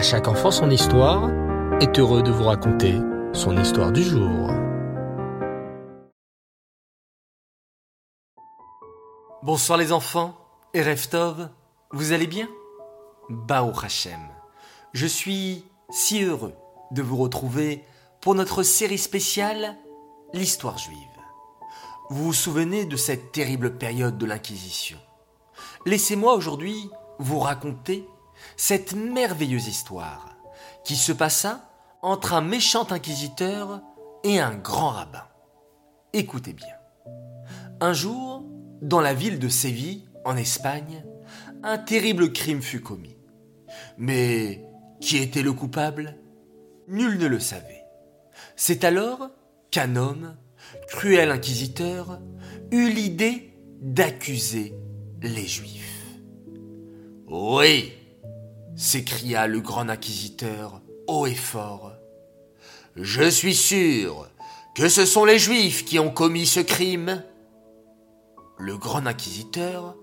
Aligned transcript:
À 0.00 0.02
chaque 0.02 0.28
enfant 0.28 0.50
son 0.50 0.70
histoire 0.70 1.28
est 1.82 1.98
heureux 1.98 2.22
de 2.22 2.30
vous 2.30 2.44
raconter 2.44 2.94
son 3.34 3.54
histoire 3.58 3.92
du 3.92 4.02
jour. 4.02 4.50
Bonsoir 9.42 9.76
les 9.76 9.92
enfants 9.92 10.34
et 10.72 10.82
Reftov, 10.82 11.50
vous 11.90 12.12
allez 12.12 12.26
bien? 12.26 12.48
Bao 13.28 13.72
Hachem, 13.78 14.26
je 14.94 15.04
suis 15.04 15.66
si 15.90 16.24
heureux 16.24 16.54
de 16.92 17.02
vous 17.02 17.18
retrouver 17.18 17.84
pour 18.22 18.34
notre 18.34 18.62
série 18.62 18.96
spéciale 18.96 19.76
L'histoire 20.32 20.78
juive. 20.78 20.96
Vous 22.08 22.24
vous 22.24 22.32
souvenez 22.32 22.86
de 22.86 22.96
cette 22.96 23.32
terrible 23.32 23.76
période 23.76 24.16
de 24.16 24.24
l'Inquisition? 24.24 24.96
Laissez-moi 25.84 26.32
aujourd'hui 26.32 26.88
vous 27.18 27.38
raconter 27.38 28.08
cette 28.56 28.94
merveilleuse 28.94 29.68
histoire 29.68 30.36
qui 30.84 30.96
se 30.96 31.12
passa 31.12 31.70
entre 32.02 32.34
un 32.34 32.40
méchant 32.40 32.90
inquisiteur 32.90 33.82
et 34.24 34.40
un 34.40 34.54
grand 34.54 34.90
rabbin. 34.90 35.24
Écoutez 36.12 36.52
bien. 36.52 36.74
Un 37.80 37.92
jour, 37.92 38.44
dans 38.82 39.00
la 39.00 39.14
ville 39.14 39.38
de 39.38 39.48
Séville, 39.48 40.08
en 40.24 40.36
Espagne, 40.36 41.04
un 41.62 41.78
terrible 41.78 42.32
crime 42.32 42.62
fut 42.62 42.80
commis. 42.80 43.16
Mais 43.98 44.64
qui 45.00 45.18
était 45.18 45.42
le 45.42 45.52
coupable? 45.52 46.16
Nul 46.88 47.18
ne 47.18 47.26
le 47.26 47.40
savait. 47.40 47.84
C'est 48.56 48.84
alors 48.84 49.30
qu'un 49.70 49.96
homme, 49.96 50.36
cruel 50.88 51.30
inquisiteur, 51.30 52.20
eut 52.70 52.90
l'idée 52.90 53.56
d'accuser 53.80 54.74
les 55.22 55.46
Juifs. 55.46 56.18
Oui, 57.28 57.92
s'écria 58.80 59.46
le 59.46 59.60
grand 59.60 59.90
inquisiteur 59.90 60.80
haut 61.06 61.26
et 61.26 61.34
fort. 61.34 61.92
Je 62.96 63.28
suis 63.28 63.54
sûr 63.54 64.26
que 64.74 64.88
ce 64.88 65.04
sont 65.04 65.26
les 65.26 65.38
Juifs 65.38 65.84
qui 65.84 65.98
ont 65.98 66.10
commis 66.10 66.46
ce 66.46 66.60
crime. 66.60 67.22
Le 68.58 68.78
grand 68.78 69.06
inquisiteur 69.06 69.96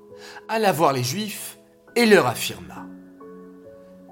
alla 0.48 0.72
voir 0.72 0.94
les 0.94 1.03
Juifs 1.03 1.58
et 1.95 2.05
leur 2.05 2.28
affirma. 2.28 2.86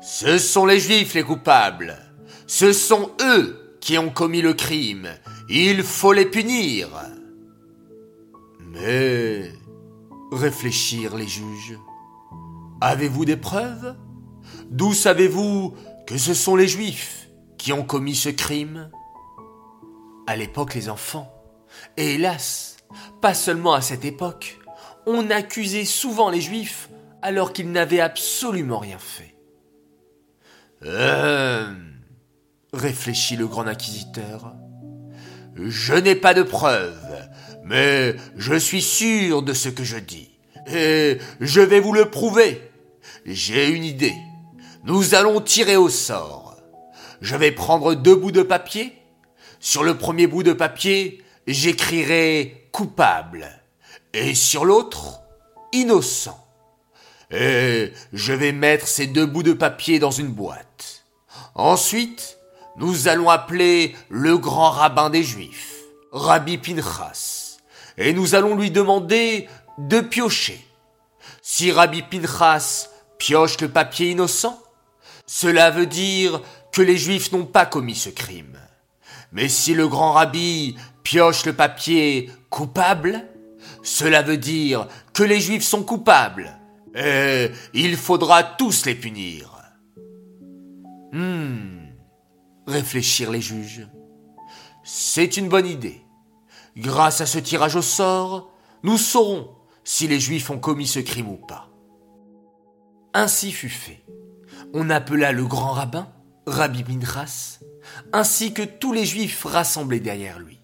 Ce 0.02 0.40
sont 0.40 0.66
les 0.66 0.80
Juifs 0.80 1.14
les 1.14 1.24
coupables. 1.24 1.96
Ce 2.48 2.74
sont 2.74 3.12
eux 3.22 3.78
qui 3.82 4.00
ont 4.00 4.10
commis 4.10 4.42
le 4.42 4.54
crime. 4.54 5.10
Il 5.48 5.84
faut 5.84 6.14
les 6.14 6.26
punir. 6.26 6.90
Mais, 8.60 9.54
réfléchirent 10.32 11.16
les 11.16 11.28
juges, 11.28 11.78
avez-vous 12.82 13.26
des 13.26 13.38
preuves? 13.38 13.96
D'où 14.70 14.94
savez-vous 14.94 15.76
que 16.08 16.18
ce 16.18 16.34
sont 16.34 16.56
les 16.56 16.68
Juifs 16.68 17.30
qui 17.58 17.74
ont 17.74 17.84
commis 17.84 18.16
ce 18.16 18.30
crime? 18.30 18.90
À 20.28 20.36
l'époque, 20.36 20.74
les 20.74 20.90
enfants, 20.90 21.32
et 21.98 22.16
hélas, 22.16 22.78
pas 23.22 23.34
seulement 23.34 23.74
à 23.74 23.82
cette 23.82 24.06
époque, 24.06 24.60
on 25.06 25.30
accusait 25.30 25.86
souvent 25.86 26.30
les 26.30 26.42
Juifs 26.42 26.90
alors 27.22 27.54
qu'ils 27.54 27.72
n'avaient 27.72 28.00
absolument 28.00 28.80
rien 28.80 28.98
fait. 29.00 29.36
Euh, 30.84 31.74
réfléchit 32.74 33.36
le 33.36 33.48
grand 33.48 33.68
inquisiteur. 33.68 34.54
Je 35.56 35.94
n'ai 35.94 36.16
pas 36.16 36.34
de 36.34 36.44
preuves, 36.44 37.30
mais 37.64 38.16
je 38.36 38.56
suis 38.56 38.82
sûr 38.82 39.42
de 39.42 39.54
ce 39.54 39.70
que 39.70 39.84
je 39.84 39.98
dis, 39.98 40.30
et 40.68 41.18
je 41.40 41.62
vais 41.62 41.80
vous 41.80 41.94
le 41.94 42.10
prouver. 42.10 42.62
J'ai 43.26 43.70
une 43.70 43.84
idée. 43.84 44.14
Nous 44.86 45.16
allons 45.16 45.42
tirer 45.42 45.78
au 45.78 45.90
sort. 45.90 46.58
Je 47.20 47.36
vais 47.36 47.52
prendre 47.52 47.96
deux 47.96 48.16
bouts 48.16 48.32
de 48.32 48.44
papier. 48.44 48.96
Sur 49.60 49.84
le 49.84 49.98
premier 49.98 50.28
bout 50.28 50.44
de 50.44 50.54
papier, 50.54 51.24
j'écrirai 51.48 52.70
coupable. 52.72 53.50
Et 54.14 54.36
sur 54.36 54.64
l'autre, 54.64 55.22
innocent. 55.74 56.40
Et 57.32 57.94
je 58.14 58.34
vais 58.34 58.52
mettre 58.52 58.88
ces 58.88 59.08
deux 59.08 59.26
bouts 59.26 59.42
de 59.42 59.54
papier 59.54 59.98
dans 59.98 60.12
une 60.12 60.28
boîte. 60.28 61.04
Ensuite, 61.56 62.38
nous 62.78 63.08
allons 63.08 63.32
appeler 63.32 63.96
le 64.10 64.38
grand 64.38 64.70
rabbin 64.70 65.10
des 65.10 65.24
Juifs, 65.24 65.78
Rabbi 66.12 66.60
Pinchas, 66.60 67.58
et 67.98 68.14
nous 68.14 68.36
allons 68.36 68.56
lui 68.56 68.70
demander 68.70 69.50
de 69.80 70.00
piocher. 70.00 70.64
Si 71.42 71.72
Rabbi 71.72 72.04
Pinchas 72.04 72.90
pioche 73.18 73.60
le 73.62 73.70
papier 73.70 74.12
innocent, 74.12 74.62
cela 75.28 75.72
veut 75.72 75.88
dire 75.88 76.42
que 76.72 76.82
les 76.82 76.98
Juifs 76.98 77.32
n'ont 77.32 77.46
pas 77.46 77.66
commis 77.66 77.96
ce 77.96 78.10
crime. 78.10 78.60
Mais 79.32 79.50
si 79.50 79.74
le 79.74 79.88
grand 79.88 80.14
rabbi 80.14 80.76
pioche 81.04 81.46
le 81.46 81.54
papier 81.54 82.30
coupable, 82.50 83.26
cela 83.84 84.22
veut 84.22 84.38
dire 84.38 84.88
que 85.14 85.24
les 85.24 85.40
Juifs 85.40 85.64
sont 85.64 85.84
coupables. 85.84 86.58
Et 86.96 87.52
il 87.74 87.98
faudra 87.98 88.44
tous 88.44 88.86
les 88.86 88.96
punir. 88.96 89.52
Hmm, 91.12 91.88
réfléchirent 92.68 93.32
les 93.32 93.42
juges. 93.42 93.88
C'est 94.84 95.38
une 95.38 95.50
bonne 95.50 95.68
idée. 95.68 96.02
Grâce 96.78 97.22
à 97.22 97.26
ce 97.26 97.40
tirage 97.40 97.76
au 97.76 97.82
sort, 97.82 98.52
nous 98.84 98.98
saurons 98.98 99.50
si 99.84 100.08
les 100.08 100.20
Juifs 100.20 100.50
ont 100.50 100.60
commis 100.60 100.88
ce 100.88 101.00
crime 101.00 101.30
ou 101.30 101.38
pas. 101.38 101.70
Ainsi 103.14 103.52
fut 103.52 103.70
fait 103.70 104.04
on 104.74 104.90
appela 104.90 105.32
le 105.32 105.46
grand 105.46 105.72
rabbin, 105.72 106.08
Rabbi 106.48 106.84
Minchas, 106.84 107.60
ainsi 108.14 108.54
que 108.54 108.62
tous 108.62 108.94
les 108.94 109.06
juifs 109.06 109.44
rassemblés 109.44 110.00
derrière 110.00 110.40
lui. 110.40 110.60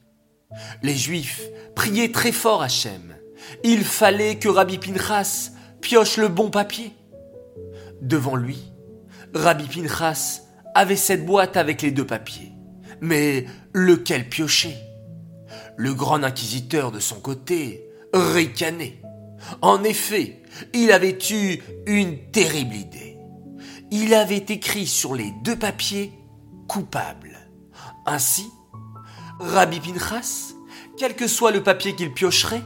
Les 0.84 0.95
juifs 0.95 1.41
priaient 1.75 2.12
très 2.12 2.31
fort 2.31 2.62
Hachem. 2.62 3.16
Il 3.63 3.84
fallait 3.84 4.38
que 4.38 4.50
Rabbi 4.50 4.78
Pinchas 4.78 5.51
pioche 5.81 6.17
le 6.17 6.28
bon 6.28 6.50
papier. 6.50 6.94
Devant 8.01 8.35
lui, 8.35 8.59
Rabbi 9.34 9.66
Pinchas 9.67 10.41
avait 10.75 10.95
cette 10.95 11.25
boîte 11.25 11.57
avec 11.57 11.81
les 11.81 11.91
deux 11.91 12.06
papiers. 12.06 12.51
Mais 13.00 13.45
lequel 13.73 14.29
piocher? 14.29 14.75
Le 15.78 15.94
grand 15.94 16.23
inquisiteur 16.23 16.91
de 16.91 17.00
son 17.00 17.19
côté 17.19 17.83
ricanait. 18.13 19.01
En 19.62 19.83
effet, 19.83 20.41
il 20.73 20.91
avait 20.91 21.18
eu 21.31 21.59
une 21.88 22.18
terrible 22.31 22.75
idée 22.75 23.10
il 23.91 24.13
avait 24.13 24.38
écrit 24.38 24.88
sur 24.88 25.13
les 25.13 25.31
deux 25.44 25.59
papiers 25.59 26.18
coupable. 26.68 27.38
Ainsi, 28.06 28.50
Rabbi 29.40 29.81
Pinchas, 29.81 30.53
quel 30.97 31.16
que 31.16 31.28
soit 31.28 31.52
le 31.52 31.62
papier 31.62 31.94
qu'il 31.94 32.13
piocherait, 32.13 32.63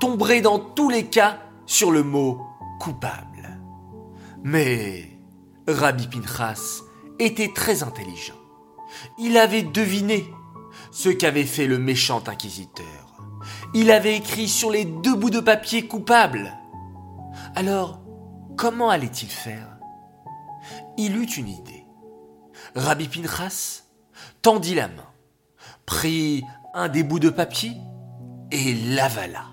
tomberait 0.00 0.40
dans 0.40 0.58
tous 0.58 0.88
les 0.88 1.04
cas 1.04 1.38
sur 1.66 1.90
le 1.90 2.02
mot 2.02 2.40
coupable. 2.80 3.60
Mais 4.42 5.10
Rabbi 5.68 6.08
Pinchas 6.08 6.80
était 7.18 7.52
très 7.54 7.82
intelligent. 7.82 8.34
Il 9.18 9.36
avait 9.36 9.62
deviné 9.62 10.26
ce 10.90 11.10
qu'avait 11.10 11.44
fait 11.44 11.66
le 11.66 11.78
méchant 11.78 12.22
inquisiteur. 12.26 12.86
Il 13.74 13.90
avait 13.90 14.16
écrit 14.16 14.48
sur 14.48 14.70
les 14.70 14.84
deux 14.84 15.14
bouts 15.14 15.30
de 15.30 15.40
papier 15.40 15.86
coupable. 15.86 16.52
Alors, 17.54 18.00
comment 18.56 18.90
allait-il 18.90 19.28
faire? 19.28 19.72
Il 20.98 21.16
eut 21.16 21.24
une 21.24 21.48
idée. 21.48 21.84
Rabbi 22.74 23.08
Pinchas 23.08 23.82
tendit 24.40 24.74
la 24.74 24.88
main, 24.88 25.06
prit 25.86 26.42
un 26.74 26.88
des 26.88 27.02
bouts 27.02 27.18
de 27.18 27.30
papier 27.30 27.72
et 28.50 28.74
l'avala. 28.74 29.44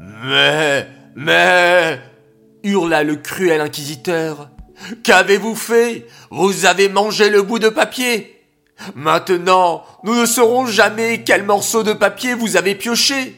Mais, 0.00 0.86
mais, 1.14 2.00
hurla 2.62 3.04
le 3.04 3.16
cruel 3.16 3.60
inquisiteur, 3.60 4.50
qu'avez-vous 5.02 5.54
fait? 5.54 6.06
Vous 6.30 6.66
avez 6.66 6.88
mangé 6.88 7.30
le 7.30 7.42
bout 7.42 7.58
de 7.58 7.68
papier. 7.68 8.40
Maintenant, 8.94 9.84
nous 10.02 10.14
ne 10.14 10.26
saurons 10.26 10.66
jamais 10.66 11.22
quel 11.24 11.44
morceau 11.44 11.82
de 11.82 11.92
papier 11.92 12.34
vous 12.34 12.56
avez 12.56 12.74
pioché. 12.74 13.36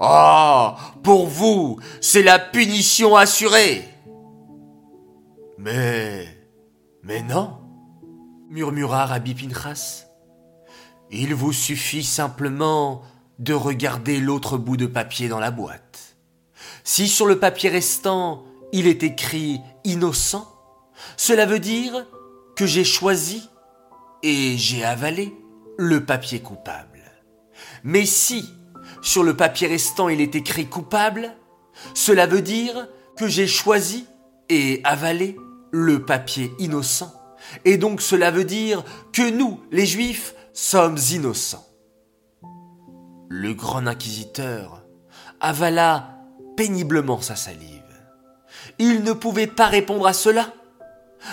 Ah, 0.00 0.76
pour 1.02 1.26
vous, 1.26 1.78
c'est 2.00 2.22
la 2.22 2.38
punition 2.38 3.16
assurée. 3.16 3.88
Mais. 5.58 6.28
Mais 7.02 7.22
non, 7.22 7.58
murmura 8.48 9.04
Rabbi 9.06 9.34
Pinchas. 9.34 10.06
Il 11.10 11.34
vous 11.34 11.52
suffit 11.52 12.02
simplement 12.02 13.02
de 13.38 13.52
regarder 13.52 14.20
l'autre 14.20 14.56
bout 14.56 14.76
de 14.76 14.86
papier 14.86 15.28
dans 15.28 15.38
la 15.38 15.50
boîte. 15.50 16.16
Si 16.82 17.08
sur 17.08 17.26
le 17.26 17.38
papier 17.38 17.68
restant 17.68 18.44
il 18.72 18.86
est 18.86 19.02
écrit 19.02 19.60
innocent, 19.84 20.50
cela 21.16 21.46
veut 21.46 21.58
dire 21.58 22.06
que 22.56 22.66
j'ai 22.66 22.84
choisi 22.84 23.48
et 24.22 24.56
j'ai 24.56 24.84
avalé 24.84 25.34
le 25.76 26.04
papier 26.04 26.40
coupable. 26.40 27.02
Mais 27.82 28.06
si 28.06 28.48
sur 29.02 29.22
le 29.22 29.36
papier 29.36 29.68
restant 29.68 30.08
il 30.08 30.20
est 30.20 30.34
écrit 30.34 30.66
coupable, 30.66 31.36
cela 31.92 32.26
veut 32.26 32.42
dire 32.42 32.88
que 33.16 33.28
j'ai 33.28 33.46
choisi 33.46 34.06
et 34.48 34.80
avalé 34.84 35.36
le 35.74 36.04
papier 36.04 36.52
innocent. 36.60 37.12
Et 37.64 37.78
donc 37.78 38.00
cela 38.00 38.30
veut 38.30 38.44
dire 38.44 38.84
que 39.12 39.28
nous, 39.28 39.60
les 39.72 39.86
Juifs, 39.86 40.36
sommes 40.52 40.98
innocents. 41.10 41.66
Le 43.28 43.52
grand 43.54 43.84
inquisiteur 43.88 44.84
avala 45.40 46.20
péniblement 46.56 47.20
sa 47.20 47.34
salive. 47.34 47.82
Il 48.78 49.02
ne 49.02 49.12
pouvait 49.12 49.48
pas 49.48 49.66
répondre 49.66 50.06
à 50.06 50.12
cela. 50.12 50.52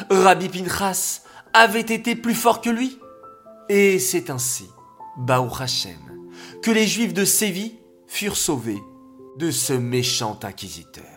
Rabbi 0.10 0.50
Pinchas 0.50 1.22
avait 1.54 1.82
été 1.82 2.16
plus 2.16 2.34
fort 2.34 2.62
que 2.62 2.72
lui. 2.72 2.98
Et 3.70 4.00
c'est 4.00 4.32
ainsi, 4.32 4.68
Baruch 5.18 5.62
Hashem, 5.62 6.00
que 6.64 6.72
les 6.72 6.88
Juifs 6.88 7.14
de 7.14 7.26
Séville 7.26 7.80
furent 8.08 8.38
sauvés 8.38 8.82
de 9.38 9.52
ce 9.52 9.74
méchant 9.74 10.40
inquisiteur. 10.42 11.11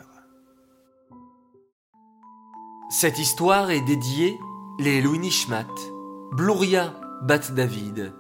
Cette 2.96 3.19
histoire 3.19 3.73
est 3.73 3.81
dédiée 3.81 4.38
les 4.79 5.02
Louis 5.02 5.19
Nishmat, 5.19 5.67
Bluria 6.31 6.94
Bat 7.23 7.50
David, 7.50 8.12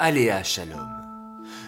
Aléa 0.00 0.42
Shalom. 0.42 0.88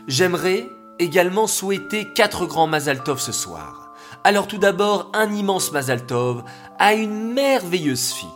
J'aimerais 0.08 0.68
également 0.98 1.46
souhaiter 1.46 2.08
quatre 2.16 2.46
grands 2.46 2.66
Mazaltov 2.66 3.20
ce 3.20 3.30
soir. 3.30 3.94
Alors 4.24 4.48
tout 4.48 4.58
d'abord, 4.58 5.12
un 5.14 5.32
immense 5.32 5.70
Mazaltov 5.70 6.42
à 6.80 6.94
une 6.94 7.32
merveilleuse 7.32 8.10
fille. 8.14 8.28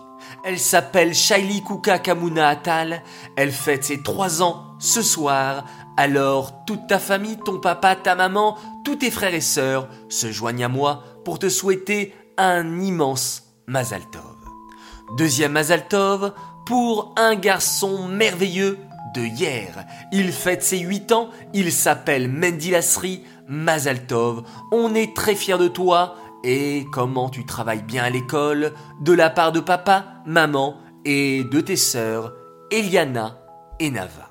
Elle 0.44 0.60
s'appelle 0.60 1.12
Shaili 1.12 1.64
Kuka 1.64 1.98
Kamuna 1.98 2.50
Atal. 2.50 3.02
Elle 3.36 3.50
fête 3.50 3.82
ses 3.82 4.00
trois 4.00 4.42
ans 4.42 4.76
ce 4.78 5.02
soir. 5.02 5.64
Alors 5.96 6.64
toute 6.66 6.86
ta 6.86 7.00
famille, 7.00 7.38
ton 7.44 7.58
papa, 7.58 7.96
ta 7.96 8.14
maman, 8.14 8.58
tous 8.84 8.94
tes 8.94 9.10
frères 9.10 9.34
et 9.34 9.40
sœurs 9.40 9.88
se 10.08 10.30
joignent 10.30 10.66
à 10.66 10.68
moi 10.68 11.02
pour 11.24 11.40
te 11.40 11.48
souhaiter 11.48 12.14
un 12.38 12.80
immense 12.80 13.44
Mazaltov. 13.66 14.36
Deuxième 15.16 15.52
Mazaltov 15.52 16.32
pour 16.66 17.14
un 17.16 17.34
garçon 17.34 18.08
merveilleux 18.08 18.78
de 19.14 19.22
hier. 19.22 19.86
Il 20.12 20.32
fête 20.32 20.62
ses 20.62 20.80
8 20.80 21.12
ans, 21.12 21.30
il 21.54 21.72
s'appelle 21.72 22.28
Mendilasri 22.28 23.22
Mazaltov. 23.48 24.42
On 24.70 24.94
est 24.94 25.16
très 25.16 25.34
fiers 25.34 25.58
de 25.58 25.68
toi 25.68 26.16
et 26.42 26.84
comment 26.92 27.30
tu 27.30 27.46
travailles 27.46 27.82
bien 27.82 28.04
à 28.04 28.10
l'école 28.10 28.72
de 29.00 29.12
la 29.12 29.30
part 29.30 29.52
de 29.52 29.60
papa, 29.60 30.04
maman 30.26 30.76
et 31.06 31.44
de 31.44 31.60
tes 31.60 31.76
sœurs 31.76 32.34
Eliana 32.70 33.38
et 33.80 33.90
Nava. 33.90 34.30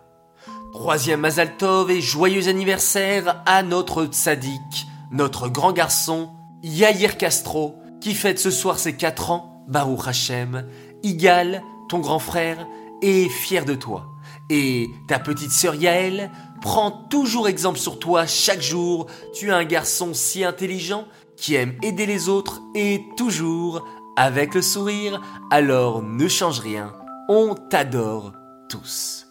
Troisième 0.73 1.21
Mazaltov 1.21 1.89
et 1.89 2.01
joyeux 2.01 2.49
anniversaire 2.49 3.41
à 3.45 3.63
notre 3.63 4.05
tzaddik, 4.05 4.87
notre 5.11 5.47
grand 5.47 5.71
garçon 5.71 6.31
Yair 6.61 7.17
Castro 7.17 7.82
qui 8.03 8.13
fête 8.13 8.37
ce 8.37 8.51
soir 8.51 8.79
ses 8.79 8.97
4 8.97 9.31
ans, 9.31 9.63
Baruch 9.69 10.09
Hashem, 10.09 10.67
Igal, 11.03 11.63
ton 11.87 11.99
grand 11.99 12.19
frère, 12.19 12.67
est 13.01 13.29
fier 13.29 13.63
de 13.63 13.75
toi. 13.75 14.07
Et 14.49 14.89
ta 15.07 15.19
petite 15.19 15.53
sœur 15.53 15.73
Yaël 15.73 16.29
prend 16.61 16.91
toujours 16.91 17.47
exemple 17.47 17.79
sur 17.79 17.99
toi 17.99 18.27
chaque 18.27 18.61
jour. 18.61 19.07
Tu 19.33 19.47
es 19.47 19.51
un 19.53 19.63
garçon 19.63 20.13
si 20.13 20.43
intelligent 20.43 21.05
qui 21.37 21.55
aime 21.55 21.75
aider 21.81 22.05
les 22.05 22.27
autres 22.27 22.61
et 22.75 23.05
toujours 23.15 23.87
avec 24.17 24.53
le 24.53 24.61
sourire. 24.61 25.21
Alors 25.49 26.03
ne 26.03 26.27
change 26.27 26.59
rien. 26.59 26.91
On 27.29 27.55
t'adore 27.55 28.33
tous. 28.67 29.27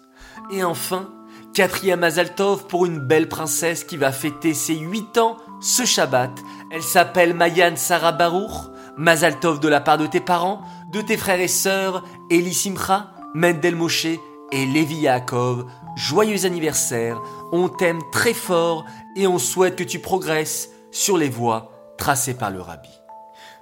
Et 0.51 0.65
enfin, 0.65 1.11
quatrième 1.53 2.05
Azaltov 2.05 2.67
pour 2.69 2.87
une 2.87 3.01
belle 3.01 3.29
princesse 3.29 3.85
qui 3.85 3.99
va 3.99 4.13
fêter 4.13 4.55
ses 4.55 4.77
8 4.77 5.19
ans 5.19 5.37
ce 5.61 5.85
Shabbat. 5.85 6.33
Elle 6.73 6.83
s'appelle 6.83 7.35
Mayan 7.35 7.77
Sarah 7.77 8.13
Baruch. 8.13 8.71
Mazaltov 8.97 9.61
de 9.61 9.69
la 9.69 9.81
part 9.81 9.97
de 9.97 10.07
tes 10.07 10.21
parents, 10.21 10.61
de 10.91 11.01
tes 11.01 11.17
frères 11.17 11.41
et 11.41 11.49
sœurs, 11.49 12.05
Eli 12.31 12.53
Simcha, 12.53 13.11
Mendel 13.35 13.75
Moshe 13.75 14.05
et 14.05 14.67
Levi 14.67 14.97
Yaakov, 14.97 15.65
joyeux 15.97 16.45
anniversaire, 16.45 17.19
on 17.53 17.69
t'aime 17.69 18.01
très 18.13 18.35
fort 18.35 18.85
et 19.17 19.27
on 19.27 19.39
souhaite 19.39 19.77
que 19.77 19.83
tu 19.83 19.99
progresses 19.99 20.69
sur 20.91 21.17
les 21.17 21.31
voies 21.31 21.73
tracées 21.97 22.35
par 22.35 22.51
le 22.51 22.61
rabbi. 22.61 22.91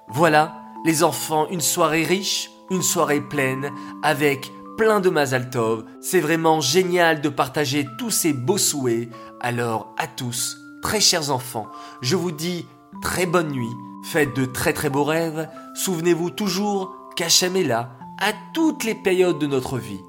Voilà, 0.09 0.57
les 0.85 1.05
enfants, 1.05 1.47
une 1.49 1.61
soirée 1.61 2.05
riche, 2.05 2.51
une 2.71 2.83
soirée 2.83 3.21
pleine, 3.21 3.71
avec 4.03 4.51
plein 4.77 4.99
de 4.99 5.11
Mazaltov. 5.11 5.85
C'est 6.01 6.21
vraiment 6.21 6.61
génial 6.61 7.21
de 7.21 7.29
partager 7.29 7.87
tous 7.99 8.11
ces 8.11 8.33
beaux 8.33 8.59
souhaits. 8.59 9.09
Alors 9.41 9.95
à 9.97 10.09
tous, 10.09 10.57
très 10.83 11.01
chers 11.01 11.31
enfants, 11.31 11.69
je 12.03 12.17
vous 12.17 12.33
dis 12.33 12.67
très 13.03 13.27
bonne 13.27 13.51
nuit, 13.51 13.73
faites 14.05 14.35
de 14.35 14.45
très 14.45 14.73
très 14.73 14.91
beaux 14.91 15.05
rêves, 15.05 15.49
souvenez-vous 15.75 16.31
toujours 16.31 16.95
qu'Hachem 17.17 17.57
est 17.57 17.65
là 17.65 17.97
à 18.21 18.33
toutes 18.55 18.85
les 18.85 18.95
périodes 18.95 19.39
de 19.39 19.47
notre 19.47 19.79
vie 19.79 20.01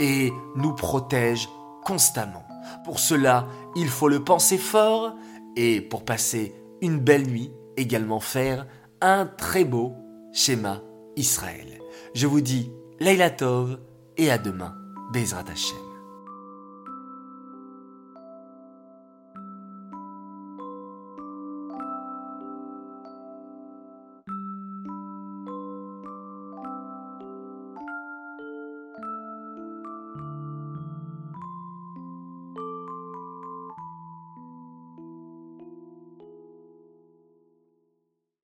et 0.00 0.32
nous 0.56 0.72
protège 0.72 1.48
constamment. 1.84 2.44
Pour 2.84 2.98
cela, 2.98 3.46
il 3.76 3.88
faut 3.88 4.08
le 4.08 4.24
penser 4.24 4.58
fort 4.58 5.14
et 5.56 5.80
pour 5.80 6.04
passer 6.04 6.54
une 6.80 6.98
belle 6.98 7.26
nuit, 7.26 7.52
également 7.76 8.20
faire 8.20 8.66
un 9.00 9.26
très 9.26 9.64
beau 9.64 9.94
schéma 10.32 10.80
Israël. 11.16 11.80
Je 12.14 12.26
vous 12.26 12.40
dis 12.40 12.70
Leila 13.00 13.30
Tov 13.30 13.78
et 14.16 14.30
à 14.30 14.38
demain, 14.38 14.74
Bezrat 15.12 15.44
Hashem. 15.50 15.83